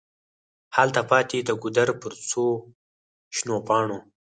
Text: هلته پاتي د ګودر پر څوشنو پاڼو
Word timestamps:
هلته 0.75 0.99
پاتي 1.09 1.39
د 1.43 1.49
ګودر 1.61 1.89
پر 2.01 2.13
څوشنو 2.29 3.55
پاڼو 3.67 3.99